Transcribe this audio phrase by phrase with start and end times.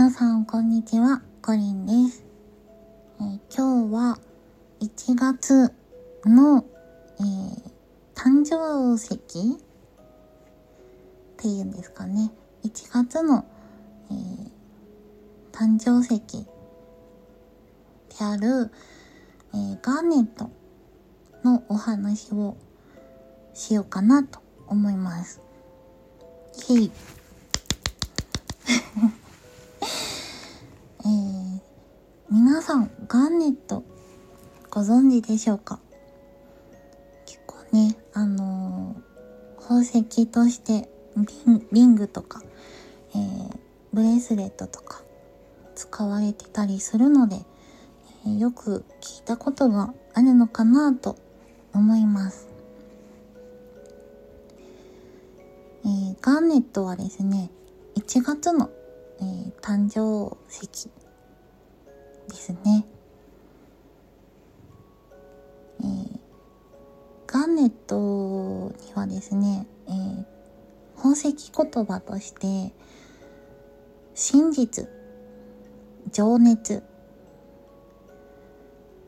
[0.00, 1.20] 皆さん、こんにちは。
[1.42, 2.24] コリンです。
[3.20, 4.18] えー今日は
[4.80, 5.74] 1月
[6.24, 6.64] の、
[7.18, 7.70] えー
[8.14, 9.18] 誕生石っ
[11.36, 12.32] ていうんですかね。
[12.64, 13.44] 1月の、
[14.10, 14.50] えー
[15.52, 16.46] 誕生石で
[18.24, 18.70] ある、
[19.52, 20.48] えーガーネット
[21.44, 22.56] のお話を
[23.52, 25.42] しようかなと思います。
[32.30, 33.82] 皆さん、ガーネット
[34.70, 35.80] ご存知でしょうか？
[37.26, 39.10] 結構ね、あのー
[39.60, 42.42] 宝石としてリンリングとか、
[43.14, 43.58] えー
[43.92, 45.02] ブレスレットとか
[45.74, 47.36] 使われてたりするので、
[48.26, 51.16] えーよく聞いたことがあるのかなと
[51.74, 52.48] 思います。
[55.84, 57.50] えーガーネットはですね、
[57.96, 58.70] 1月の、
[59.20, 60.88] えー誕生石
[62.30, 62.86] ですね。
[65.80, 66.20] えー
[67.26, 70.24] ガーネットにはですね、えー
[70.96, 72.74] 宝石言葉として、
[74.14, 74.88] 真実、
[76.12, 76.82] 情熱、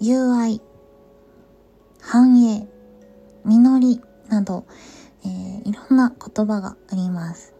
[0.00, 0.60] 友愛、
[2.00, 2.68] 繁栄、
[3.44, 4.66] 実りなど、
[5.24, 7.54] えーいろんな言葉があります。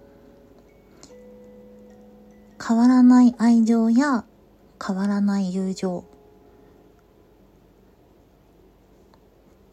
[2.67, 4.25] 変わらない愛情や
[4.84, 6.05] 変わらない友情、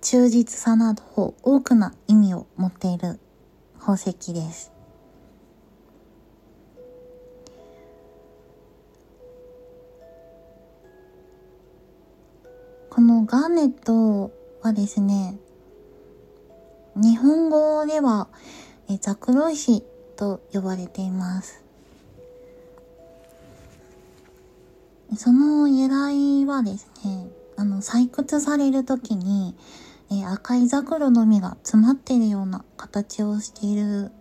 [0.02, 3.20] 忠実さなど多くな意味を持っている
[3.80, 4.72] 宝石です。
[12.90, 14.32] このガーネット
[14.62, 15.38] はですね、
[16.96, 18.30] 日本語では
[18.88, 19.84] えザクロ石
[20.16, 21.65] と呼ばれています。
[25.18, 27.28] その由来はですね、
[27.58, 29.56] あの、採掘されるときに、
[30.12, 34.12] えー赤いザクロの実が詰まっているような形をしている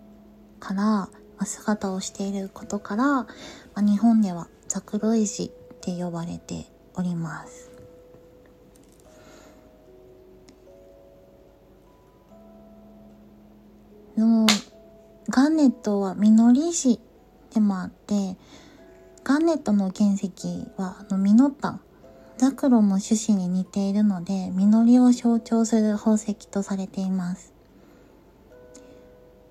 [0.60, 3.28] から、まあ姿をしていることから、ま
[3.74, 7.70] あ日本ではザクロ石って呼ばれております。
[14.16, 14.46] の
[15.28, 17.00] ガーネットは実り石
[17.52, 18.36] でもあって、
[19.24, 20.30] ガーネットの原石
[20.76, 21.80] はあの実った
[22.36, 27.54] ザクロの種子に似ているので実りを象徴する宝石とされています。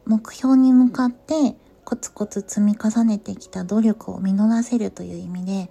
[0.05, 5.69] 目標に向かってコツコツ積み重ねてきた努力を実らせるという意味で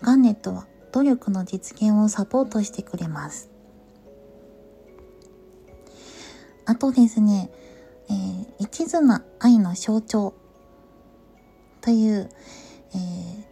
[0.00, 3.50] ガーネットは努力の実現をサポートしてくれます。
[6.66, 7.50] あとですね、
[8.08, 10.32] えー一途な愛の象徴
[11.80, 12.30] という、
[12.94, 13.44] えー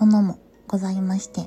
[0.00, 0.38] ものも
[0.68, 1.44] ございまして、え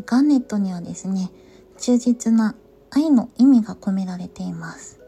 [0.00, 1.30] ーガーネットにはですね、
[1.78, 2.54] 忠実な
[2.90, 5.00] 愛の意味が込められています。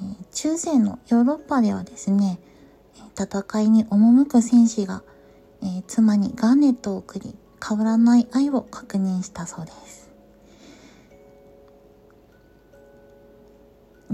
[0.00, 2.38] えー中世のヨーロッパではですね、
[3.18, 5.02] 戦いに赴く戦士が、
[5.62, 7.34] えー妻にガーネットを送り、
[7.66, 10.10] 変わらない愛を確認したそうです。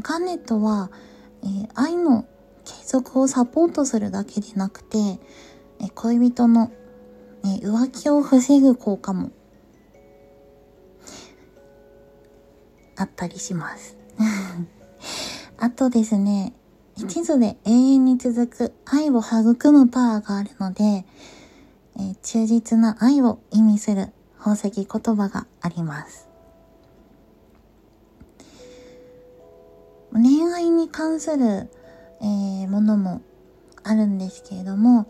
[0.01, 0.91] ガーネットは、
[1.43, 2.27] えー愛の
[2.95, 4.99] 継続をサポートするだけでなくて、
[5.81, 6.71] え恋人の、
[7.43, 9.33] 浮気を防ぐ効果も
[12.97, 13.97] あったりします。
[15.59, 16.55] あとですね、
[16.97, 21.05] 一途で永遠に続く愛を育むパワーがあるので、
[21.97, 26.29] えー忠実な愛を意味する宝石言葉があります。
[30.13, 31.69] 恋愛に関する、
[32.25, 33.21] えーものも
[33.83, 35.07] あるんですけれども、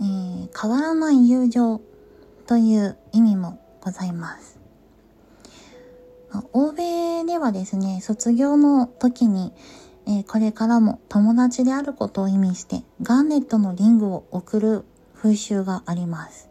[0.00, 1.82] えー変わらない友情
[2.46, 4.58] という意味もございます。
[6.52, 9.52] 欧米ではですね、卒業の時に、
[10.06, 14.84] えーこれからも友達であることを意味して、ガーネットのリングを送る
[15.14, 16.48] 風習があります。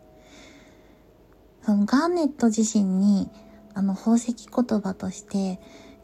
[1.65, 3.29] そのガーネット自身に、
[3.73, 5.59] あの、宝石言葉として、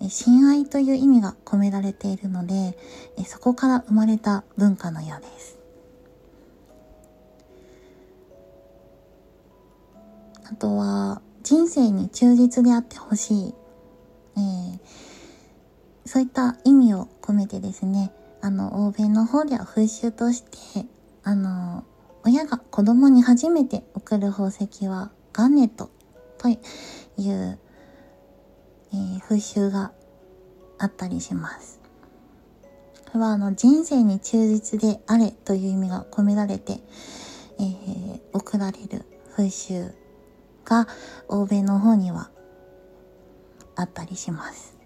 [0.09, 2.77] 親愛という意味が込められているので、
[3.17, 5.57] えそこから生まれた文化のようです。
[10.45, 13.53] あとは、人生に忠実であってほしい。
[14.37, 15.15] えー
[16.05, 18.11] そういった意味を込めてですね、
[18.41, 20.85] あの、欧米の方では風習として、
[21.23, 21.83] あの、
[22.23, 25.89] 親が子供に初めて送る宝石はガーネット
[26.37, 26.57] とい
[27.31, 27.59] う、
[28.95, 29.91] えー風習が
[30.77, 31.85] あったりします。
[33.15, 36.79] れはあの人生に忠実であれという意味が込められて、
[37.59, 39.05] えー、送られる
[39.35, 39.91] 風習
[40.65, 40.87] が
[41.27, 42.29] 欧米の方には
[43.75, 44.77] あったりします。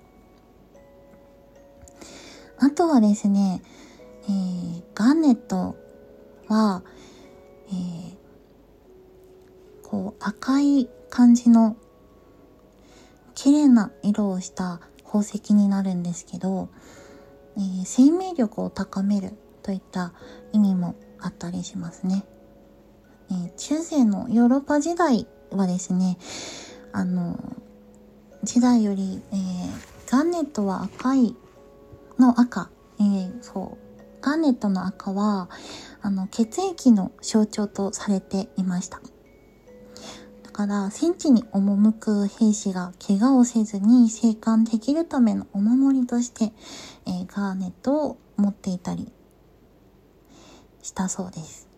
[2.58, 3.62] あとはですね、
[4.24, 5.76] えー、ガーネット
[6.48, 6.84] は、
[7.70, 11.78] えー、こう赤い感じの
[13.42, 16.68] 綺麗な色をした宝石になるんですけど、
[17.56, 19.32] えー、生命力を高める
[19.64, 20.12] といった
[20.52, 22.26] 意味もあったりしますね。
[23.32, 26.18] えー、中世のヨーロッパ時代はですね、
[26.92, 27.40] あの、
[28.44, 31.34] 時代より、えー、ガンネットは赤い
[32.18, 32.70] の赤、
[33.00, 35.50] えー、そう、ガンネットの赤は、
[36.02, 39.00] あの、血液の象徴とされていました。
[40.60, 46.52] だから、戦地に赴く兵士が怪我をせずに生還できるためのお守りとして、
[47.08, 49.10] えー、ガーネットを持っていたり
[50.82, 51.70] したそうです。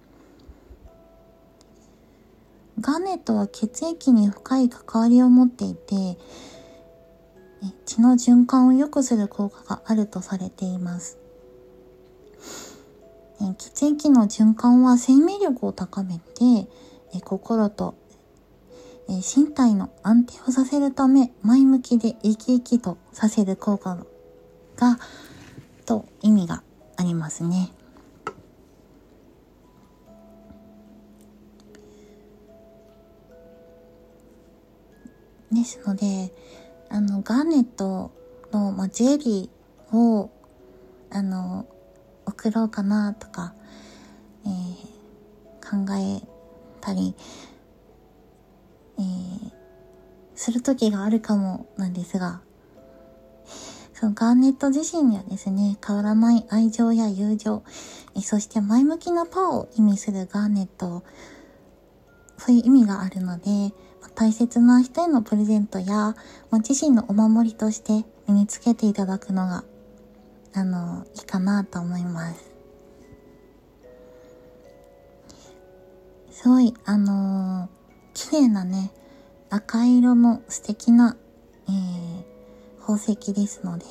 [2.80, 6.18] ガーネットは血液に深い関わりを持っていて、
[7.86, 11.20] 血の循環を良くする効果があるとされています。
[13.60, 16.68] 血液の循環は生命力を高めて、
[17.24, 18.01] 心と
[19.10, 24.06] え身体の安定をさせるため前向きで生き生きとさせる効果
[24.78, 25.00] が、
[25.86, 26.64] と意味が
[26.98, 27.72] ありますね。
[35.52, 36.34] ですので、
[36.90, 38.12] あの、ガーネット
[38.52, 40.32] の、まあ、ジュエリーを、
[41.10, 41.66] あの、
[42.26, 43.54] 送ろうかなとか、
[44.46, 46.22] えー、考え
[46.80, 47.16] たり、
[49.02, 49.52] えー、
[50.36, 52.42] する時があるかもなんですが、
[53.94, 57.64] そのガーネット自身にはですね、変わらない愛情や友情、
[58.16, 61.04] えそして前向きなパワーを意味するガーネット、
[62.38, 63.74] そういう意味があるので、
[64.16, 66.16] 大切な人へのプレゼントや、
[66.50, 69.64] ご自身のお守りとして身につけていただくのが、
[70.54, 72.52] あの、いいかなと思います。
[76.32, 77.81] すごい、あのー、
[78.14, 78.92] 綺麗なね、
[79.50, 81.18] 赤色の素敵な、
[81.68, 83.86] えー、宝石ですので、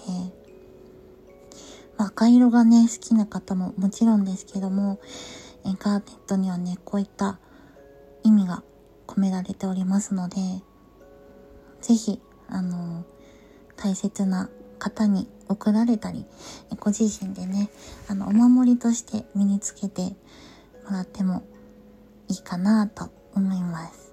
[1.96, 5.00] ま、赤色がね、好きな方ももちろんですけども、
[5.64, 7.38] えー、ガーネットにはね、こういった
[8.22, 8.62] 意味が
[9.06, 10.37] 込められておりますので、
[11.81, 13.05] ぜひ、あの、
[13.76, 16.26] 大切な方に送られたり、
[16.78, 17.70] ご自身でね、
[18.08, 20.14] あの、お守りとして身につけて
[20.84, 21.43] もらっても
[22.28, 24.10] いいかなと思います。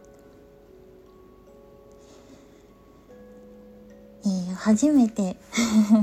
[4.58, 5.38] 初めて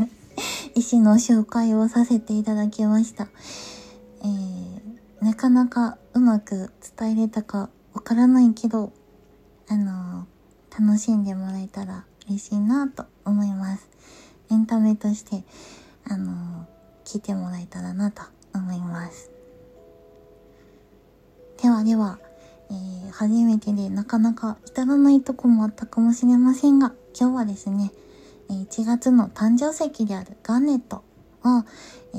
[0.74, 3.28] 石の紹介をさせていただきました。
[4.22, 8.92] えー、なかなかうまく伝えれたかわからないけど、
[9.68, 13.88] あのー、楽しんでもらえたら嬉しいなと思います。
[14.50, 15.44] エンタメとして、
[16.04, 16.64] あのー、
[17.04, 18.22] 聞いてもらえたらなと
[18.54, 19.30] 思います。
[21.62, 22.18] ではでは、
[22.70, 27.92] えー、初めてでなかなか至らないとこもあったかもしれませんが、今日はですね、
[28.48, 31.02] 1月の誕生石であるガーネットを、
[32.14, 32.18] え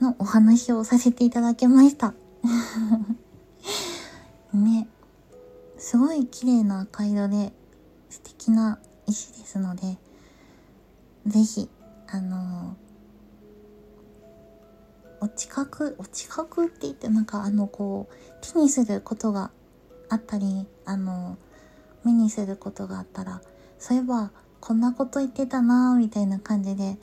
[0.00, 2.14] ー、のお話をさせていただきました。
[4.52, 4.88] ね
[5.78, 7.52] すごい綺麗な赤色で
[8.10, 9.96] 素敵な石ですので
[11.26, 11.68] ぜひ
[12.08, 12.76] あの
[15.20, 19.50] お近くお近くって言ってなんかあのこう手にすることが
[20.08, 21.38] あったりあの
[22.04, 23.40] 目にすることがあったら
[23.78, 24.30] そういえば
[24.62, 26.96] こんなこと言ってたなみたいな感じで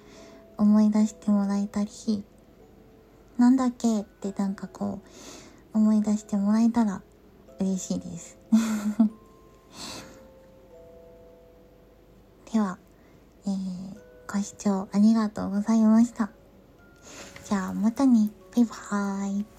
[0.58, 1.90] 思い出してもらえたり
[3.38, 4.00] なんだっけ？
[4.02, 5.02] ってなんかこ
[5.74, 7.02] う思い出してもらえたら
[7.60, 8.38] 嬉しいです
[12.54, 12.80] では、
[13.46, 13.54] えー、
[14.34, 16.32] ご視聴ありがとうございました。
[17.46, 18.32] じゃあまたね。
[18.56, 19.59] バイバーイ。